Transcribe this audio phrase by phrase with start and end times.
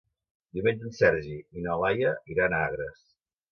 [0.59, 3.07] Diumenge en Sergi i na Laia iran a Agres.